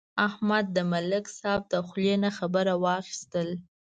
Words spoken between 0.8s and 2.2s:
ملک صاحب د خولې